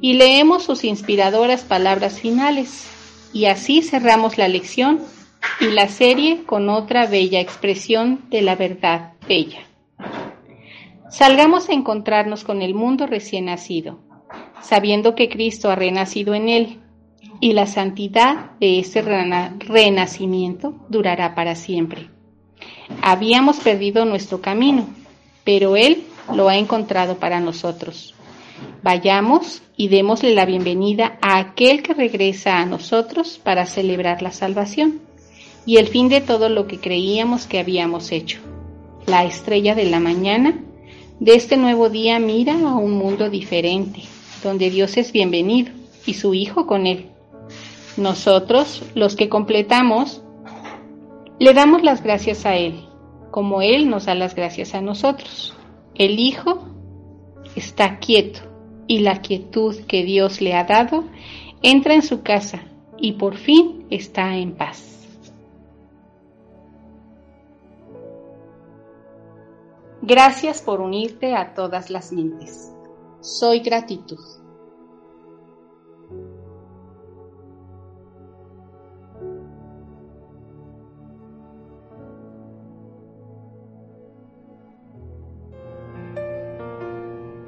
y 0.00 0.14
leemos 0.14 0.64
sus 0.64 0.84
inspiradoras 0.84 1.62
palabras 1.62 2.20
finales. 2.20 2.88
Y 3.32 3.46
así 3.46 3.82
cerramos 3.82 4.38
la 4.38 4.48
lección 4.48 5.00
y 5.60 5.66
la 5.66 5.88
serie 5.88 6.44
con 6.44 6.68
otra 6.68 7.06
bella 7.06 7.40
expresión 7.40 8.22
de 8.30 8.42
la 8.42 8.56
verdad 8.56 9.12
bella. 9.28 9.60
Salgamos 11.10 11.68
a 11.68 11.72
encontrarnos 11.72 12.44
con 12.44 12.62
el 12.62 12.74
mundo 12.74 13.06
recién 13.06 13.46
nacido, 13.46 13.98
sabiendo 14.60 15.14
que 15.14 15.28
Cristo 15.28 15.70
ha 15.70 15.74
renacido 15.74 16.34
en 16.34 16.48
él 16.48 16.80
y 17.40 17.52
la 17.52 17.66
santidad 17.66 18.52
de 18.60 18.80
ese 18.80 19.02
renacimiento 19.02 20.74
durará 20.88 21.34
para 21.34 21.54
siempre. 21.54 22.10
Habíamos 23.02 23.60
perdido 23.60 24.04
nuestro 24.04 24.40
camino, 24.40 24.88
pero 25.44 25.76
Él 25.76 26.04
lo 26.34 26.48
ha 26.48 26.56
encontrado 26.56 27.16
para 27.18 27.40
nosotros. 27.40 28.14
Vayamos 28.82 29.62
y 29.76 29.88
démosle 29.88 30.34
la 30.34 30.46
bienvenida 30.46 31.18
a 31.20 31.38
aquel 31.38 31.82
que 31.82 31.94
regresa 31.94 32.58
a 32.58 32.66
nosotros 32.66 33.40
para 33.42 33.66
celebrar 33.66 34.22
la 34.22 34.32
salvación 34.32 35.00
y 35.66 35.76
el 35.76 35.88
fin 35.88 36.08
de 36.08 36.20
todo 36.20 36.48
lo 36.48 36.66
que 36.66 36.78
creíamos 36.78 37.46
que 37.46 37.58
habíamos 37.58 38.12
hecho. 38.12 38.38
La 39.06 39.24
estrella 39.24 39.74
de 39.74 39.84
la 39.84 40.00
mañana 40.00 40.58
de 41.20 41.34
este 41.34 41.56
nuevo 41.56 41.90
día 41.90 42.18
mira 42.18 42.54
a 42.54 42.76
un 42.76 42.92
mundo 42.92 43.28
diferente, 43.28 44.02
donde 44.42 44.70
Dios 44.70 44.96
es 44.96 45.12
bienvenido 45.12 45.72
y 46.06 46.14
su 46.14 46.32
Hijo 46.34 46.66
con 46.66 46.86
él. 46.86 47.10
Nosotros, 47.96 48.82
los 48.94 49.16
que 49.16 49.28
completamos, 49.28 50.22
le 51.40 51.52
damos 51.52 51.82
las 51.82 52.02
gracias 52.02 52.46
a 52.46 52.56
Él, 52.56 52.86
como 53.30 53.60
Él 53.60 53.90
nos 53.90 54.06
da 54.06 54.14
las 54.14 54.34
gracias 54.34 54.74
a 54.74 54.80
nosotros. 54.80 55.54
El 55.96 56.18
Hijo 56.20 56.64
está 57.56 57.98
quieto 57.98 58.47
y 58.88 59.00
la 59.00 59.22
quietud 59.22 59.76
que 59.86 60.02
Dios 60.02 60.40
le 60.40 60.54
ha 60.54 60.64
dado 60.64 61.04
entra 61.62 61.94
en 61.94 62.02
su 62.02 62.22
casa 62.22 62.62
y 62.96 63.12
por 63.12 63.36
fin 63.36 63.86
está 63.90 64.36
en 64.36 64.56
paz. 64.56 64.88
Gracias 70.02 70.62
por 70.62 70.80
unirte 70.80 71.36
a 71.36 71.54
todas 71.54 71.90
las 71.90 72.12
mentes. 72.12 72.72
Soy 73.20 73.60
gratitud. 73.60 74.37